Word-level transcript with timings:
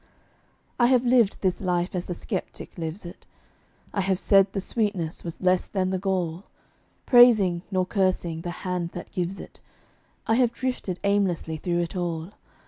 I 0.79 0.87
have 0.87 1.05
lived 1.05 1.41
this 1.41 1.61
life 1.61 1.93
as 1.93 2.05
the 2.05 2.15
skeptic 2.15 2.75
lives 2.75 3.05
it; 3.05 3.27
I 3.93 4.01
have 4.01 4.17
said 4.17 4.51
the 4.51 4.59
sweetness 4.59 5.23
was 5.23 5.41
less 5.43 5.65
than 5.67 5.91
the 5.91 5.99
gall; 5.99 6.45
Praising, 7.05 7.61
nor 7.69 7.85
cursing, 7.85 8.41
the 8.41 8.49
Hand 8.65 8.93
that 8.93 9.11
gives 9.11 9.39
it, 9.39 9.59
I 10.25 10.37
have 10.37 10.53
drifted 10.53 10.99
aimlessly 11.03 11.57
through 11.57 11.81
it 11.81 11.95
all. 11.95 12.31